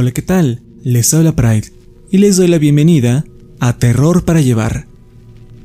Hola, 0.00 0.12
¿qué 0.12 0.22
tal? 0.22 0.62
Les 0.84 1.12
habla 1.12 1.34
Pride 1.34 1.72
y 2.08 2.18
les 2.18 2.36
doy 2.36 2.46
la 2.46 2.58
bienvenida 2.58 3.24
a 3.58 3.78
Terror 3.78 4.24
para 4.24 4.40
Llevar. 4.40 4.86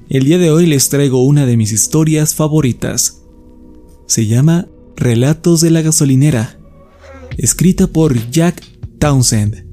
El 0.09 0.23
día 0.23 0.39
de 0.39 0.49
hoy 0.49 0.65
les 0.65 0.89
traigo 0.89 1.23
una 1.23 1.45
de 1.45 1.55
mis 1.55 1.71
historias 1.71 2.33
favoritas. 2.33 3.21
Se 4.07 4.25
llama 4.25 4.67
Relatos 4.95 5.61
de 5.61 5.69
la 5.69 5.83
gasolinera, 5.83 6.57
escrita 7.37 7.85
por 7.85 8.31
Jack 8.31 8.63
Townsend. 8.97 9.65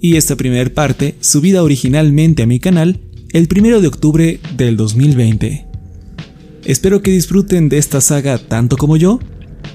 Y 0.00 0.16
esta 0.16 0.34
primera 0.34 0.72
parte, 0.72 1.16
subida 1.20 1.62
originalmente 1.62 2.44
a 2.44 2.46
mi 2.46 2.60
canal 2.60 3.02
el 3.34 3.48
1 3.54 3.82
de 3.82 3.86
octubre 3.86 4.40
del 4.56 4.78
2020. 4.78 5.66
Espero 6.64 7.02
que 7.02 7.10
disfruten 7.10 7.68
de 7.68 7.76
esta 7.76 8.00
saga 8.00 8.38
tanto 8.38 8.78
como 8.78 8.96
yo 8.96 9.20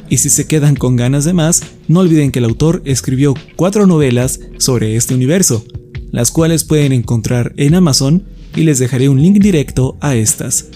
y 0.10 0.18
si 0.18 0.30
se 0.30 0.48
quedan 0.48 0.76
con 0.76 0.96
ganas 0.96 1.26
de 1.26 1.34
más, 1.34 1.64
no 1.88 2.02
olviden 2.02 2.32
que 2.32 2.40
el 2.40 2.46
autor 2.46 2.82
escribió 2.86 3.34
cuatro 3.56 3.88
novelas 3.88 4.40
sobre 4.58 4.96
este 4.96 5.16
universo, 5.16 5.66
las 6.12 6.32
cuales 6.32 6.64
pueden 6.64 6.92
encontrar 6.92 7.54
en 7.58 7.76
Amazon 7.76 8.24
y 8.56 8.64
les 8.64 8.80
dejaré 8.80 9.10
un 9.10 9.22
link 9.22 9.40
directo 9.40 9.98
a 10.02 10.16
estas. 10.16 10.68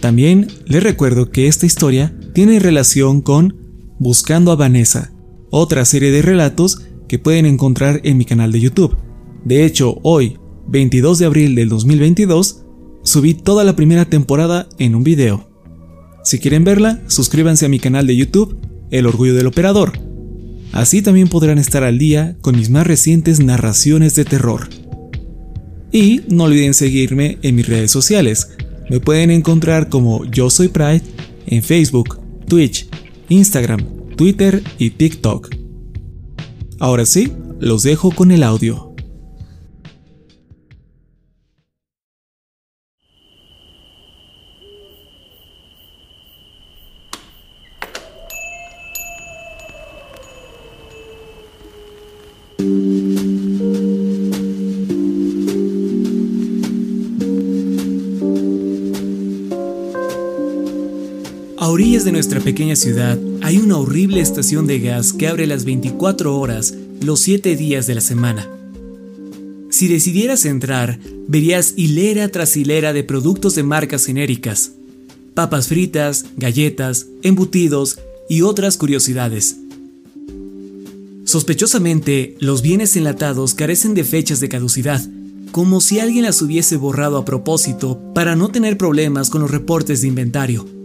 También 0.00 0.48
les 0.66 0.82
recuerdo 0.82 1.30
que 1.30 1.48
esta 1.48 1.66
historia 1.66 2.16
tiene 2.32 2.58
relación 2.58 3.22
con 3.22 3.56
Buscando 3.98 4.52
a 4.52 4.56
Vanessa, 4.56 5.12
otra 5.50 5.84
serie 5.84 6.10
de 6.10 6.22
relatos 6.22 6.82
que 7.08 7.18
pueden 7.18 7.46
encontrar 7.46 8.00
en 8.04 8.18
mi 8.18 8.24
canal 8.24 8.52
de 8.52 8.60
YouTube. 8.60 8.96
De 9.44 9.64
hecho, 9.64 9.98
hoy, 10.02 10.38
22 10.68 11.18
de 11.18 11.26
abril 11.26 11.54
del 11.54 11.68
2022, 11.68 12.64
subí 13.02 13.34
toda 13.34 13.64
la 13.64 13.76
primera 13.76 14.04
temporada 14.04 14.68
en 14.78 14.94
un 14.94 15.04
video. 15.04 15.55
Si 16.26 16.40
quieren 16.40 16.64
verla, 16.64 17.00
suscríbanse 17.06 17.66
a 17.66 17.68
mi 17.68 17.78
canal 17.78 18.04
de 18.04 18.16
YouTube, 18.16 18.58
El 18.90 19.06
Orgullo 19.06 19.32
del 19.36 19.46
Operador. 19.46 19.92
Así 20.72 21.00
también 21.00 21.28
podrán 21.28 21.56
estar 21.56 21.84
al 21.84 22.00
día 22.00 22.36
con 22.40 22.56
mis 22.56 22.68
más 22.68 22.84
recientes 22.84 23.38
narraciones 23.38 24.16
de 24.16 24.24
terror. 24.24 24.68
Y 25.92 26.22
no 26.28 26.44
olviden 26.44 26.74
seguirme 26.74 27.38
en 27.42 27.54
mis 27.54 27.68
redes 27.68 27.92
sociales. 27.92 28.48
Me 28.90 28.98
pueden 28.98 29.30
encontrar 29.30 29.88
como 29.88 30.24
Yo 30.24 30.50
Soy 30.50 30.66
Pride 30.66 31.02
en 31.46 31.62
Facebook, 31.62 32.18
Twitch, 32.48 32.88
Instagram, 33.28 33.86
Twitter 34.16 34.64
y 34.78 34.90
TikTok. 34.90 35.54
Ahora 36.80 37.06
sí, 37.06 37.32
los 37.60 37.84
dejo 37.84 38.10
con 38.10 38.32
el 38.32 38.42
audio. 38.42 38.85
Orillas 61.76 62.06
de 62.06 62.12
nuestra 62.12 62.40
pequeña 62.40 62.74
ciudad 62.74 63.18
hay 63.42 63.58
una 63.58 63.76
horrible 63.76 64.22
estación 64.22 64.66
de 64.66 64.80
gas 64.80 65.12
que 65.12 65.28
abre 65.28 65.46
las 65.46 65.66
24 65.66 66.34
horas, 66.34 66.72
los 67.02 67.20
7 67.20 67.54
días 67.54 67.86
de 67.86 67.94
la 67.94 68.00
semana. 68.00 68.48
Si 69.68 69.86
decidieras 69.86 70.46
entrar, 70.46 70.98
verías 71.28 71.74
hilera 71.76 72.30
tras 72.30 72.56
hilera 72.56 72.94
de 72.94 73.04
productos 73.04 73.54
de 73.56 73.62
marcas 73.62 74.06
genéricas, 74.06 74.72
papas 75.34 75.68
fritas, 75.68 76.24
galletas, 76.38 77.08
embutidos 77.22 77.98
y 78.26 78.40
otras 78.40 78.78
curiosidades. 78.78 79.58
Sospechosamente, 81.24 82.36
los 82.40 82.62
bienes 82.62 82.96
enlatados 82.96 83.52
carecen 83.52 83.92
de 83.92 84.04
fechas 84.04 84.40
de 84.40 84.48
caducidad, 84.48 85.06
como 85.52 85.82
si 85.82 86.00
alguien 86.00 86.24
las 86.24 86.40
hubiese 86.40 86.78
borrado 86.78 87.18
a 87.18 87.26
propósito 87.26 88.00
para 88.14 88.34
no 88.34 88.48
tener 88.48 88.78
problemas 88.78 89.28
con 89.28 89.42
los 89.42 89.50
reportes 89.50 90.00
de 90.00 90.08
inventario. 90.08 90.75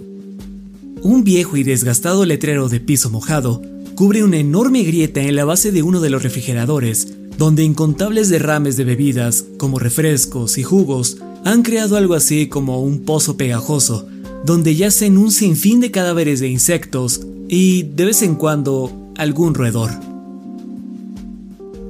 Un 1.04 1.24
viejo 1.24 1.58
y 1.58 1.64
desgastado 1.64 2.26
letrero 2.26 2.70
de 2.70 2.80
piso 2.80 3.10
mojado 3.10 3.62
cubre 3.96 4.24
una 4.24 4.38
enorme 4.38 4.84
grieta 4.84 5.22
en 5.22 5.36
la 5.36 5.46
base 5.46 5.72
de 5.72 5.82
uno 5.82 6.00
de 6.00 6.12
los 6.12 6.22
refrigeradores, 6.22 7.16
donde 7.40 7.64
incontables 7.64 8.30
derrames 8.30 8.78
de 8.78 8.84
bebidas, 8.84 9.46
como 9.58 9.80
refrescos 9.80 10.60
y 10.60 10.64
jugos, 10.64 11.18
han 11.44 11.64
creado 11.64 11.98
algo 11.98 12.14
así 12.14 12.48
como 12.48 12.84
un 12.84 13.00
pozo 13.00 13.36
pegajoso, 13.36 14.08
donde 14.46 14.76
yacen 14.76 15.18
un 15.18 15.32
sinfín 15.32 15.80
de 15.80 15.90
cadáveres 15.90 16.40
de 16.40 16.50
insectos 16.50 17.22
y, 17.48 17.82
de 17.84 18.06
vez 18.06 18.22
en 18.22 18.36
cuando, 18.36 19.12
algún 19.18 19.56
roedor. 19.56 19.90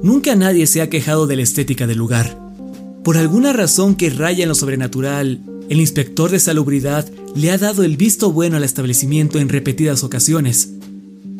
Nunca 0.02 0.34
nadie 0.36 0.66
se 0.66 0.80
ha 0.80 0.88
quejado 0.88 1.26
de 1.26 1.36
la 1.36 1.42
estética 1.42 1.86
del 1.86 1.98
lugar. 1.98 2.38
Por 3.04 3.18
alguna 3.18 3.52
razón 3.52 3.94
que 3.94 4.08
raya 4.08 4.44
en 4.44 4.48
lo 4.48 4.54
sobrenatural, 4.54 5.40
el 5.68 5.80
inspector 5.80 6.30
de 6.30 6.38
salubridad 6.38 7.08
le 7.34 7.50
ha 7.50 7.58
dado 7.58 7.82
el 7.82 7.96
visto 7.96 8.32
bueno 8.32 8.56
al 8.56 8.64
establecimiento 8.64 9.38
en 9.38 9.48
repetidas 9.48 10.04
ocasiones, 10.04 10.70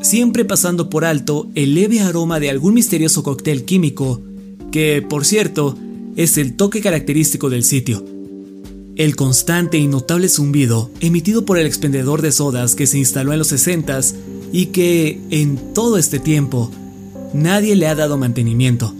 siempre 0.00 0.44
pasando 0.44 0.90
por 0.90 1.04
alto 1.04 1.48
el 1.54 1.74
leve 1.74 2.00
aroma 2.00 2.40
de 2.40 2.50
algún 2.50 2.74
misterioso 2.74 3.22
cóctel 3.22 3.64
químico, 3.64 4.20
que, 4.70 5.02
por 5.02 5.24
cierto, 5.24 5.76
es 6.16 6.38
el 6.38 6.56
toque 6.56 6.80
característico 6.80 7.50
del 7.50 7.64
sitio. 7.64 8.04
El 8.96 9.16
constante 9.16 9.78
y 9.78 9.86
notable 9.86 10.28
zumbido 10.28 10.90
emitido 11.00 11.44
por 11.44 11.58
el 11.58 11.66
expendedor 11.66 12.20
de 12.20 12.32
sodas 12.32 12.74
que 12.74 12.86
se 12.86 12.98
instaló 12.98 13.32
en 13.32 13.38
los 13.38 13.48
60 13.48 14.00
y 14.52 14.66
que, 14.66 15.20
en 15.30 15.72
todo 15.72 15.96
este 15.96 16.18
tiempo, 16.18 16.70
nadie 17.32 17.74
le 17.74 17.86
ha 17.86 17.94
dado 17.94 18.18
mantenimiento. 18.18 18.94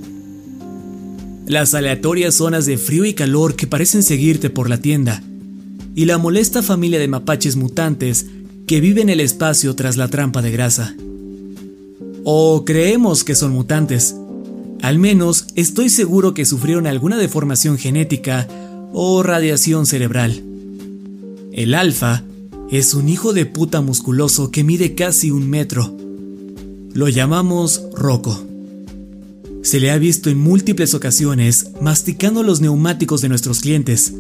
Las 1.52 1.74
aleatorias 1.74 2.36
zonas 2.36 2.64
de 2.64 2.78
frío 2.78 3.04
y 3.04 3.12
calor 3.12 3.56
que 3.56 3.66
parecen 3.66 4.02
seguirte 4.02 4.48
por 4.48 4.70
la 4.70 4.78
tienda, 4.78 5.22
y 5.94 6.06
la 6.06 6.16
molesta 6.16 6.62
familia 6.62 6.98
de 6.98 7.08
mapaches 7.08 7.56
mutantes 7.56 8.24
que 8.66 8.80
vive 8.80 9.02
en 9.02 9.10
el 9.10 9.20
espacio 9.20 9.76
tras 9.76 9.98
la 9.98 10.08
trampa 10.08 10.40
de 10.40 10.50
grasa. 10.50 10.96
O 12.24 12.64
creemos 12.64 13.22
que 13.22 13.34
son 13.34 13.52
mutantes. 13.52 14.16
Al 14.80 14.98
menos 14.98 15.44
estoy 15.54 15.90
seguro 15.90 16.32
que 16.32 16.46
sufrieron 16.46 16.86
alguna 16.86 17.18
deformación 17.18 17.76
genética 17.76 18.48
o 18.94 19.22
radiación 19.22 19.84
cerebral. 19.84 20.42
El 21.52 21.74
alfa, 21.74 22.24
es 22.70 22.94
un 22.94 23.10
hijo 23.10 23.34
de 23.34 23.44
puta 23.44 23.82
musculoso 23.82 24.50
que 24.50 24.64
mide 24.64 24.94
casi 24.94 25.30
un 25.30 25.50
metro. 25.50 25.94
Lo 26.94 27.10
llamamos 27.10 27.82
Rocco. 27.94 28.51
Se 29.62 29.78
le 29.78 29.92
ha 29.92 29.98
visto 29.98 30.28
en 30.28 30.38
múltiples 30.38 30.92
ocasiones 30.92 31.70
masticando 31.80 32.42
los 32.42 32.60
neumáticos 32.60 33.20
de 33.20 33.28
nuestros 33.28 33.60
clientes. 33.60 34.12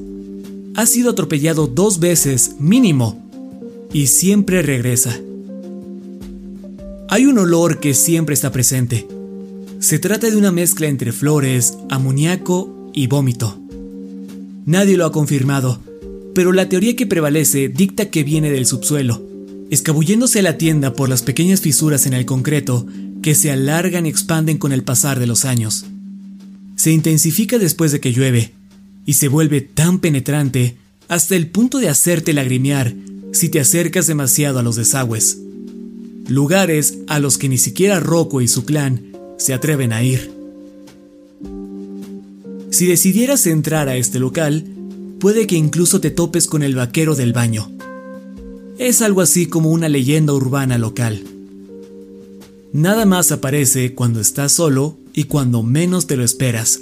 Ha 0.76 0.86
sido 0.86 1.10
atropellado 1.10 1.66
dos 1.66 1.98
veces 1.98 2.52
mínimo 2.60 3.28
y 3.92 4.06
siempre 4.06 4.62
regresa. 4.62 5.18
Hay 7.08 7.26
un 7.26 7.38
olor 7.38 7.80
que 7.80 7.92
siempre 7.92 8.34
está 8.34 8.52
presente. 8.52 9.06
Se 9.80 9.98
trata 9.98 10.30
de 10.30 10.36
una 10.36 10.52
mezcla 10.52 10.86
entre 10.86 11.10
flores, 11.10 11.76
amoníaco 11.90 12.90
y 12.94 13.08
vómito. 13.08 13.58
Nadie 14.64 14.96
lo 14.96 15.06
ha 15.06 15.12
confirmado, 15.12 15.80
pero 16.36 16.52
la 16.52 16.68
teoría 16.68 16.94
que 16.94 17.06
prevalece 17.06 17.68
dicta 17.68 18.10
que 18.10 18.22
viene 18.22 18.52
del 18.52 18.64
subsuelo, 18.64 19.20
escabulléndose 19.70 20.38
a 20.38 20.42
la 20.42 20.56
tienda 20.56 20.94
por 20.94 21.08
las 21.08 21.22
pequeñas 21.22 21.60
fisuras 21.60 22.06
en 22.06 22.12
el 22.12 22.26
concreto 22.26 22.86
que 23.22 23.34
se 23.34 23.50
alargan 23.50 24.04
y 24.04 24.08
expanden 24.08 24.58
con 24.58 24.72
el 24.72 24.82
pasar 24.82 25.18
de 25.18 25.26
los 25.26 25.44
años. 25.44 25.86
Se 26.76 26.90
intensifica 26.90 27.58
después 27.58 27.92
de 27.92 28.00
que 28.00 28.12
llueve 28.12 28.52
y 29.06 29.14
se 29.14 29.28
vuelve 29.28 29.60
tan 29.60 30.00
penetrante 30.00 30.76
hasta 31.08 31.36
el 31.36 31.46
punto 31.48 31.78
de 31.78 31.88
hacerte 31.88 32.32
lagrimear 32.32 32.94
si 33.32 33.48
te 33.48 33.60
acercas 33.60 34.06
demasiado 34.06 34.58
a 34.58 34.62
los 34.62 34.76
desagües. 34.76 35.38
Lugares 36.28 36.98
a 37.08 37.18
los 37.18 37.38
que 37.38 37.48
ni 37.48 37.58
siquiera 37.58 38.00
Rocco 38.00 38.40
y 38.40 38.48
su 38.48 38.64
clan 38.64 39.12
se 39.38 39.54
atreven 39.54 39.92
a 39.92 40.02
ir. 40.02 40.32
Si 42.70 42.86
decidieras 42.86 43.46
entrar 43.46 43.88
a 43.88 43.96
este 43.96 44.18
local, 44.18 44.64
puede 45.20 45.46
que 45.46 45.56
incluso 45.56 46.00
te 46.00 46.10
topes 46.10 46.46
con 46.46 46.62
el 46.62 46.74
vaquero 46.74 47.14
del 47.14 47.32
baño. 47.32 47.70
Es 48.78 49.02
algo 49.02 49.20
así 49.20 49.46
como 49.46 49.70
una 49.70 49.88
leyenda 49.88 50.32
urbana 50.32 50.78
local. 50.78 51.22
Nada 52.72 53.04
más 53.06 53.32
aparece 53.32 53.94
cuando 53.94 54.20
estás 54.20 54.52
solo 54.52 54.96
y 55.12 55.24
cuando 55.24 55.62
menos 55.62 56.06
te 56.06 56.16
lo 56.16 56.24
esperas. 56.24 56.80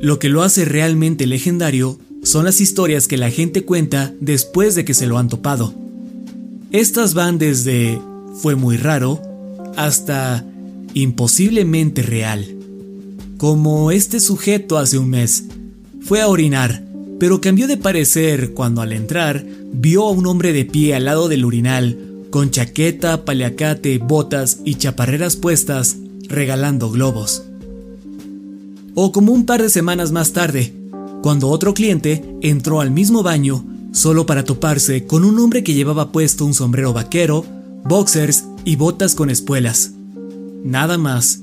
Lo 0.00 0.18
que 0.18 0.28
lo 0.28 0.42
hace 0.42 0.64
realmente 0.64 1.26
legendario 1.26 1.98
son 2.22 2.44
las 2.44 2.60
historias 2.60 3.06
que 3.06 3.16
la 3.16 3.30
gente 3.30 3.64
cuenta 3.64 4.12
después 4.20 4.74
de 4.74 4.84
que 4.84 4.94
se 4.94 5.06
lo 5.06 5.18
han 5.18 5.28
topado. 5.28 5.74
Estas 6.70 7.14
van 7.14 7.38
desde 7.38 8.00
fue 8.40 8.54
muy 8.54 8.76
raro 8.76 9.20
hasta 9.76 10.44
imposiblemente 10.94 12.02
real. 12.02 12.46
Como 13.36 13.90
este 13.90 14.20
sujeto 14.20 14.78
hace 14.78 14.98
un 14.98 15.10
mes. 15.10 15.44
Fue 16.00 16.20
a 16.20 16.28
orinar 16.28 16.84
pero 17.18 17.40
cambió 17.40 17.66
de 17.66 17.76
parecer 17.76 18.52
cuando 18.54 18.82
al 18.82 18.92
entrar 18.92 19.44
vio 19.72 20.06
a 20.06 20.10
un 20.10 20.26
hombre 20.26 20.52
de 20.52 20.64
pie 20.64 20.94
al 20.94 21.04
lado 21.04 21.28
del 21.28 21.44
urinal, 21.44 21.96
con 22.34 22.50
chaqueta, 22.50 23.24
paliacate, 23.24 23.98
botas 23.98 24.58
y 24.64 24.74
chaparreras 24.74 25.36
puestas, 25.36 25.98
regalando 26.26 26.90
globos. 26.90 27.44
O 28.96 29.12
como 29.12 29.32
un 29.32 29.46
par 29.46 29.62
de 29.62 29.70
semanas 29.70 30.10
más 30.10 30.32
tarde, 30.32 30.74
cuando 31.22 31.48
otro 31.48 31.74
cliente 31.74 32.24
entró 32.40 32.80
al 32.80 32.90
mismo 32.90 33.22
baño 33.22 33.64
solo 33.92 34.26
para 34.26 34.42
toparse 34.42 35.06
con 35.06 35.24
un 35.24 35.38
hombre 35.38 35.62
que 35.62 35.74
llevaba 35.74 36.10
puesto 36.10 36.44
un 36.44 36.54
sombrero 36.54 36.92
vaquero, 36.92 37.46
boxers 37.84 38.42
y 38.64 38.74
botas 38.74 39.14
con 39.14 39.30
espuelas. 39.30 39.92
Nada 40.64 40.98
más. 40.98 41.38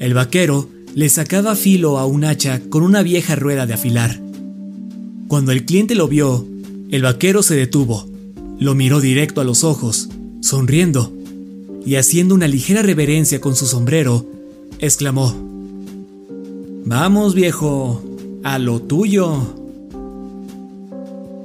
El 0.00 0.14
vaquero 0.14 0.68
le 0.96 1.08
sacaba 1.10 1.54
filo 1.54 2.00
a 2.00 2.06
un 2.06 2.24
hacha 2.24 2.60
con 2.70 2.82
una 2.82 3.04
vieja 3.04 3.36
rueda 3.36 3.66
de 3.66 3.74
afilar. 3.74 4.20
Cuando 5.28 5.52
el 5.52 5.64
cliente 5.64 5.94
lo 5.94 6.08
vio, 6.08 6.44
el 6.90 7.02
vaquero 7.02 7.44
se 7.44 7.54
detuvo, 7.54 8.10
lo 8.62 8.74
miró 8.74 9.00
directo 9.00 9.40
a 9.40 9.44
los 9.44 9.64
ojos, 9.64 10.08
sonriendo, 10.40 11.12
y 11.84 11.96
haciendo 11.96 12.34
una 12.34 12.48
ligera 12.48 12.82
reverencia 12.82 13.40
con 13.40 13.56
su 13.56 13.66
sombrero, 13.66 14.26
exclamó, 14.78 15.34
Vamos 16.84 17.34
viejo, 17.34 18.02
a 18.42 18.58
lo 18.58 18.80
tuyo. 18.80 19.54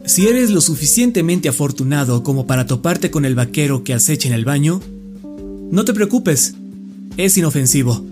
Si 0.05 0.27
eres 0.27 0.49
lo 0.49 0.61
suficientemente 0.61 1.49
afortunado 1.49 2.23
como 2.23 2.47
para 2.47 2.65
toparte 2.65 3.11
con 3.11 3.25
el 3.25 3.35
vaquero 3.35 3.83
que 3.83 3.93
acecha 3.93 4.27
en 4.27 4.33
el 4.33 4.45
baño, 4.45 4.81
no 5.69 5.85
te 5.85 5.93
preocupes, 5.93 6.55
es 7.17 7.37
inofensivo. 7.37 8.03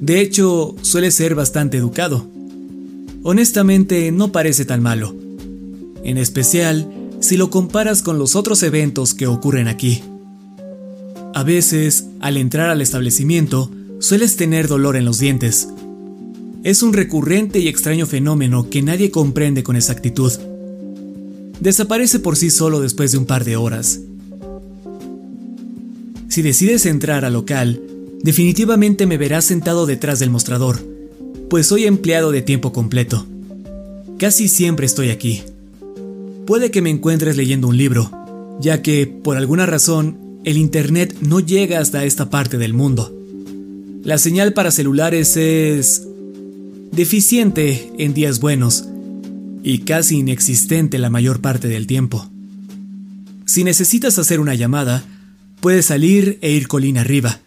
De 0.00 0.20
hecho, 0.20 0.76
suele 0.82 1.10
ser 1.10 1.34
bastante 1.34 1.76
educado 1.76 2.32
honestamente 3.22 4.10
no 4.12 4.32
parece 4.32 4.64
tan 4.64 4.82
malo. 4.82 5.14
En 6.04 6.18
especial 6.18 6.91
si 7.22 7.36
lo 7.36 7.50
comparas 7.50 8.02
con 8.02 8.18
los 8.18 8.34
otros 8.34 8.64
eventos 8.64 9.14
que 9.14 9.28
ocurren 9.28 9.68
aquí. 9.68 10.02
A 11.34 11.44
veces, 11.44 12.06
al 12.20 12.36
entrar 12.36 12.68
al 12.68 12.82
establecimiento, 12.82 13.70
sueles 14.00 14.36
tener 14.36 14.66
dolor 14.66 14.96
en 14.96 15.04
los 15.04 15.20
dientes. 15.20 15.68
Es 16.64 16.82
un 16.82 16.92
recurrente 16.92 17.60
y 17.60 17.68
extraño 17.68 18.06
fenómeno 18.06 18.68
que 18.68 18.82
nadie 18.82 19.12
comprende 19.12 19.62
con 19.62 19.76
exactitud. 19.76 20.32
Desaparece 21.60 22.18
por 22.18 22.36
sí 22.36 22.50
solo 22.50 22.80
después 22.80 23.12
de 23.12 23.18
un 23.18 23.26
par 23.26 23.44
de 23.44 23.56
horas. 23.56 24.00
Si 26.28 26.42
decides 26.42 26.86
entrar 26.86 27.24
al 27.24 27.34
local, 27.34 27.80
definitivamente 28.22 29.06
me 29.06 29.16
verás 29.16 29.44
sentado 29.44 29.86
detrás 29.86 30.18
del 30.18 30.30
mostrador, 30.30 30.80
pues 31.48 31.66
soy 31.66 31.84
empleado 31.84 32.32
de 32.32 32.42
tiempo 32.42 32.72
completo. 32.72 33.26
Casi 34.18 34.48
siempre 34.48 34.86
estoy 34.86 35.10
aquí. 35.10 35.42
Puede 36.46 36.70
que 36.70 36.82
me 36.82 36.90
encuentres 36.90 37.36
leyendo 37.36 37.68
un 37.68 37.76
libro, 37.76 38.10
ya 38.60 38.82
que, 38.82 39.06
por 39.06 39.36
alguna 39.36 39.64
razón, 39.64 40.40
el 40.44 40.56
Internet 40.56 41.16
no 41.20 41.38
llega 41.38 41.78
hasta 41.78 42.04
esta 42.04 42.30
parte 42.30 42.58
del 42.58 42.74
mundo. 42.74 43.16
La 44.02 44.18
señal 44.18 44.52
para 44.52 44.72
celulares 44.72 45.36
es 45.36 46.06
deficiente 46.90 47.92
en 47.98 48.12
días 48.12 48.40
buenos 48.40 48.84
y 49.62 49.78
casi 49.78 50.18
inexistente 50.18 50.98
la 50.98 51.10
mayor 51.10 51.40
parte 51.40 51.68
del 51.68 51.86
tiempo. 51.86 52.28
Si 53.46 53.62
necesitas 53.62 54.18
hacer 54.18 54.40
una 54.40 54.56
llamada, 54.56 55.04
puedes 55.60 55.86
salir 55.86 56.38
e 56.42 56.50
ir 56.50 56.66
colina 56.66 57.02
arriba, 57.02 57.38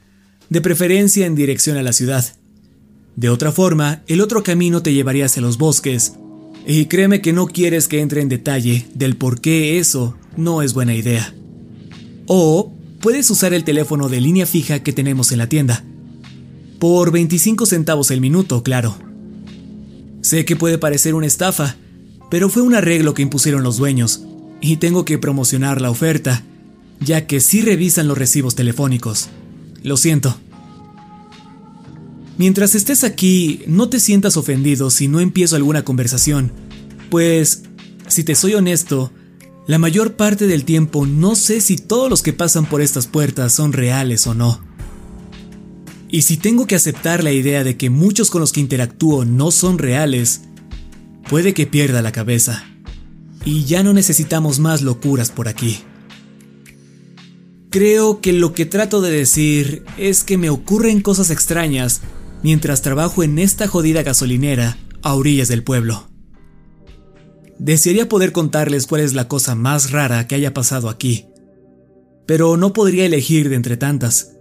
de 0.50 0.62
preferencia 0.62 1.26
en 1.26 1.36
dirección 1.36 1.76
a 1.76 1.84
la 1.84 1.92
ciudad. 1.92 2.26
De 3.18 3.28
otra 3.30 3.52
forma, 3.52 4.04
el 4.08 4.22
otro 4.22 4.42
camino 4.42 4.82
te 4.82 4.94
llevaría 4.94 5.26
hacia 5.26 5.42
los 5.42 5.58
bosques, 5.58 6.14
y 6.68 6.86
créeme 6.86 7.22
que 7.22 7.34
no 7.34 7.48
quieres 7.48 7.88
que 7.88 8.02
entre 8.02 8.22
en 8.22 8.30
detalle 8.30 8.88
del 8.94 9.16
por 9.16 9.42
qué 9.42 9.78
eso 9.78 10.16
no 10.36 10.62
es 10.62 10.74
buena 10.74 10.96
idea. 10.96 11.34
O 12.28 12.74
puedes 13.02 13.30
usar 13.30 13.54
el 13.54 13.64
teléfono 13.64 14.10
de 14.10 14.22
línea 14.22 14.46
fija 14.46 14.82
que 14.82 14.94
tenemos 14.94 15.32
en 15.32 15.38
la 15.38 15.50
tienda. 15.50 15.84
Por 16.80 17.12
25 17.12 17.66
centavos 17.66 18.12
el 18.12 18.22
minuto, 18.22 18.64
claro. 18.64 18.98
Sé 20.22 20.44
que 20.44 20.56
puede 20.56 20.78
parecer 20.78 21.14
una 21.14 21.28
estafa, 21.28 21.76
pero 22.32 22.50
fue 22.50 22.64
un 22.64 22.74
arreglo 22.74 23.14
que 23.14 23.22
impusieron 23.22 23.64
los 23.64 23.78
dueños, 23.78 24.24
y 24.60 24.78
tengo 24.78 25.06
que 25.06 25.20
promocionar 25.20 25.82
la 25.82 25.92
oferta, 25.92 26.44
ya 27.00 27.28
que 27.28 27.40
sí 27.40 27.62
revisan 27.62 28.08
los 28.08 28.18
recibos 28.18 28.56
telefónicos. 28.56 29.30
Lo 29.84 29.98
siento. 29.98 30.36
Mientras 32.38 32.76
estés 32.76 33.04
aquí, 33.04 33.62
no 33.68 33.88
te 33.88 34.00
sientas 34.00 34.36
ofendido 34.36 34.90
si 34.90 35.08
no 35.08 35.20
empiezo 35.20 35.56
alguna 35.56 35.86
conversación, 35.86 36.52
pues, 37.10 37.64
si 38.08 38.24
te 38.24 38.36
soy 38.36 38.54
honesto, 38.54 39.12
la 39.68 39.80
mayor 39.80 40.16
parte 40.16 40.46
del 40.46 40.64
tiempo 40.64 41.06
no 41.06 41.36
sé 41.36 41.60
si 41.60 41.76
todos 41.76 42.10
los 42.10 42.22
que 42.22 42.34
pasan 42.34 42.66
por 42.68 42.82
estas 42.82 43.08
puertas 43.08 43.54
son 43.54 43.74
reales 43.74 44.28
o 44.28 44.34
no. 44.34 44.62
Y 46.10 46.22
si 46.22 46.38
tengo 46.38 46.68
que 46.68 46.76
aceptar 46.76 47.24
la 47.24 47.32
idea 47.32 47.64
de 47.64 47.76
que 47.76 47.90
muchos 47.90 48.30
con 48.30 48.42
los 48.42 48.52
que 48.52 48.60
interactúo 48.60 49.26
no 49.26 49.50
son 49.52 49.80
reales, 49.80 50.42
puede 51.30 51.54
que 51.54 51.66
pierda 51.66 52.02
la 52.02 52.12
cabeza. 52.12 52.64
Y 53.44 53.66
ya 53.66 53.84
no 53.84 53.92
necesitamos 53.92 54.60
más 54.60 54.82
locuras 54.82 55.32
por 55.32 55.48
aquí. 55.48 55.80
Creo 57.72 58.22
que 58.22 58.34
lo 58.34 58.54
que 58.54 58.66
trato 58.66 59.02
de 59.02 59.12
decir 59.12 59.84
es 59.98 60.24
que 60.24 60.38
me 60.38 60.50
ocurren 60.50 61.02
cosas 61.02 61.32
extrañas 61.32 62.02
mientras 62.44 62.82
trabajo 62.82 63.24
en 63.24 63.40
esta 63.40 63.68
jodida 63.68 64.04
gasolinera 64.04 64.78
a 65.02 65.16
orillas 65.16 65.48
del 65.48 65.64
pueblo. 65.64 66.15
Desearía 67.58 68.10
poder 68.10 68.32
contarles 68.32 68.86
cuál 68.86 69.02
es 69.02 69.14
la 69.14 69.28
cosa 69.28 69.56
más 69.56 69.92
rara 69.92 70.28
que 70.28 70.36
haya 70.36 70.54
pasado 70.54 70.90
aquí, 70.90 71.28
pero 72.26 72.58
no 72.58 72.74
podría 72.74 73.06
elegir 73.06 73.50
de 73.50 73.56
entre 73.56 73.78
tantas. 73.78 74.34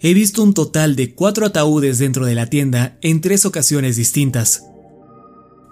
He 0.00 0.14
visto 0.14 0.42
un 0.42 0.52
total 0.52 0.96
de 0.96 1.14
cuatro 1.14 1.46
ataúdes 1.46 1.98
dentro 1.98 2.26
de 2.26 2.34
la 2.34 2.46
tienda 2.46 2.98
en 3.02 3.20
tres 3.20 3.46
ocasiones 3.46 3.96
distintas. 3.96 4.64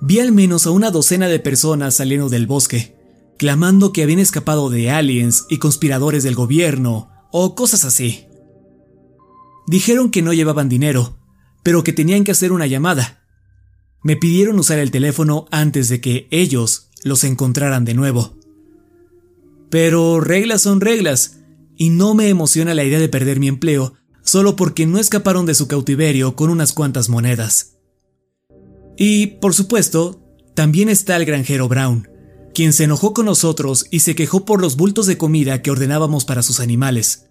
Vi 0.00 0.20
al 0.20 0.32
menos 0.32 0.66
a 0.66 0.70
una 0.70 0.90
docena 0.90 1.28
de 1.28 1.40
personas 1.40 1.96
saliendo 1.96 2.28
del 2.28 2.46
bosque, 2.46 2.96
clamando 3.38 3.92
que 3.92 4.02
habían 4.02 4.18
escapado 4.18 4.70
de 4.70 4.90
aliens 4.90 5.46
y 5.50 5.58
conspiradores 5.58 6.22
del 6.22 6.36
gobierno 6.36 7.10
o 7.32 7.54
cosas 7.54 7.84
así. 7.84 8.26
Dijeron 9.66 10.10
que 10.10 10.22
no 10.22 10.32
llevaban 10.32 10.68
dinero, 10.68 11.18
pero 11.62 11.84
que 11.84 11.92
tenían 11.92 12.24
que 12.24 12.32
hacer 12.32 12.52
una 12.52 12.66
llamada. 12.66 13.19
Me 14.02 14.16
pidieron 14.16 14.58
usar 14.58 14.78
el 14.78 14.90
teléfono 14.90 15.46
antes 15.50 15.88
de 15.88 16.00
que 16.00 16.26
ellos 16.30 16.90
los 17.04 17.24
encontraran 17.24 17.84
de 17.84 17.94
nuevo. 17.94 18.36
Pero 19.70 20.20
reglas 20.20 20.62
son 20.62 20.80
reglas, 20.80 21.38
y 21.76 21.90
no 21.90 22.14
me 22.14 22.28
emociona 22.28 22.74
la 22.74 22.84
idea 22.84 22.98
de 22.98 23.08
perder 23.08 23.40
mi 23.40 23.48
empleo 23.48 23.94
solo 24.22 24.54
porque 24.54 24.86
no 24.86 24.98
escaparon 24.98 25.46
de 25.46 25.54
su 25.54 25.66
cautiverio 25.66 26.36
con 26.36 26.50
unas 26.50 26.72
cuantas 26.72 27.08
monedas. 27.08 27.78
Y, 28.96 29.26
por 29.26 29.54
supuesto, 29.54 30.22
también 30.54 30.88
está 30.88 31.16
el 31.16 31.24
granjero 31.24 31.68
Brown, 31.68 32.08
quien 32.54 32.72
se 32.72 32.84
enojó 32.84 33.14
con 33.14 33.26
nosotros 33.26 33.86
y 33.90 34.00
se 34.00 34.14
quejó 34.14 34.44
por 34.44 34.60
los 34.60 34.76
bultos 34.76 35.06
de 35.06 35.16
comida 35.16 35.62
que 35.62 35.70
ordenábamos 35.70 36.24
para 36.24 36.42
sus 36.42 36.60
animales. 36.60 37.28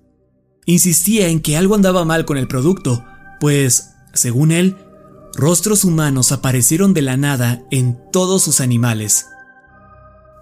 Insistía 0.66 1.28
en 1.28 1.42
que 1.42 1.58
algo 1.58 1.76
andaba 1.76 2.06
mal 2.06 2.26
con 2.26 2.38
el 2.38 2.48
producto, 2.48 3.06
pues, 3.40 3.92
según 4.14 4.52
él, 4.52 4.78
rostros 5.40 5.86
humanos 5.86 6.32
aparecieron 6.32 6.94
de 6.94 7.02
la 7.02 7.18
nada 7.18 7.64
en 7.72 7.98
todos 8.12 8.44
sus 8.44 8.60
animales. 8.60 9.26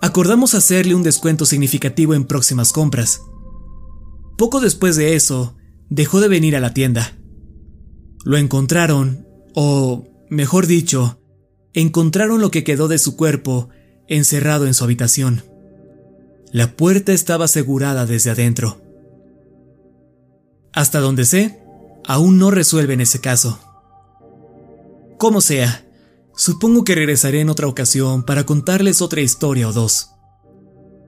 Acordamos 0.02 0.54
hacerle 0.54 0.96
un 0.96 1.04
descuento 1.04 1.46
significativo 1.46 2.14
en 2.14 2.26
próximas 2.26 2.74
compras. 2.74 3.22
Poco 4.38 4.60
después 4.60 4.96
de 4.96 5.16
eso, 5.16 5.56
dejó 5.90 6.20
de 6.20 6.28
venir 6.28 6.56
a 6.56 6.60
la 6.60 6.74
tienda. 6.74 7.18
Lo 8.24 8.38
encontraron, 8.38 9.28
o, 9.56 10.06
mejor 10.30 10.68
dicho, 10.68 11.20
encontraron 11.74 12.42
lo 12.42 12.52
que 12.52 12.64
quedó 12.64 12.88
de 12.88 13.00
su 13.00 13.16
cuerpo 13.16 13.70
encerrado 14.08 14.68
en 14.68 14.74
su 14.74 14.84
habitación. 14.84 15.44
La 16.52 16.76
puerta 16.76 17.14
estaba 17.14 17.46
asegurada 17.46 18.06
desde 18.06 18.32
adentro. 18.32 18.82
Hasta 20.74 21.00
donde 21.00 21.26
sé, 21.26 21.60
aún 22.06 22.38
no 22.38 22.52
resuelven 22.52 23.02
ese 23.02 23.20
caso. 23.20 23.60
Como 25.18 25.42
sea, 25.42 25.84
supongo 26.36 26.84
que 26.84 26.94
regresaré 26.94 27.42
en 27.42 27.50
otra 27.50 27.68
ocasión 27.68 28.24
para 28.24 28.46
contarles 28.46 29.02
otra 29.02 29.22
historia 29.22 29.68
o 29.68 29.74
dos. 29.74 30.12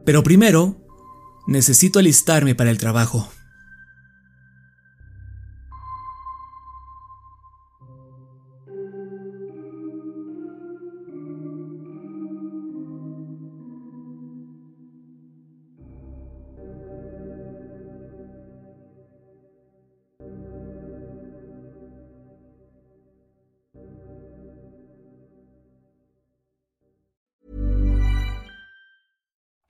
Pero 0.04 0.24
primero, 0.24 0.84
necesito 1.46 2.00
alistarme 2.00 2.56
para 2.56 2.72
el 2.72 2.80
trabajo. 2.80 3.30